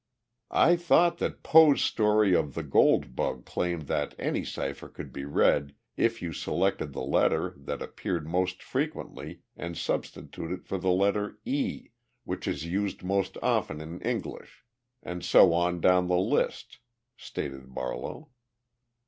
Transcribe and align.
"I 0.55 0.77
thought 0.77 1.19
that 1.19 1.43
Poe's 1.43 1.79
story 1.83 2.35
of 2.35 2.55
'The 2.55 2.63
Gold 2.63 3.15
Bug' 3.15 3.45
claimed 3.45 3.83
that 3.83 4.15
any 4.17 4.43
cipher 4.43 4.87
could 4.89 5.13
be 5.13 5.25
read 5.25 5.75
if 5.95 6.23
you 6.23 6.33
selected 6.33 6.91
the 6.91 7.03
letter 7.03 7.53
that 7.57 7.83
appeared 7.83 8.25
most 8.27 8.63
frequently 8.63 9.41
and 9.55 9.77
substituted 9.77 10.65
for 10.65 10.77
it 10.77 10.81
the 10.81 10.89
letter 10.89 11.37
'e,' 11.45 11.89
which 12.23 12.47
is 12.47 12.65
used 12.65 13.03
most 13.03 13.37
often 13.43 13.79
in 13.79 14.01
English, 14.01 14.63
and 15.03 15.23
so 15.23 15.53
on 15.53 15.79
down 15.79 16.07
the 16.07 16.17
list," 16.17 16.79
stated 17.15 17.75
Barlow. 17.75 18.29